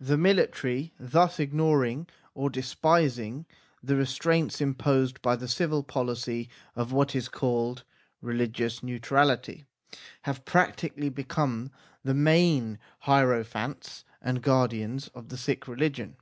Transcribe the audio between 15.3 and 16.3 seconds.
Sikh religion.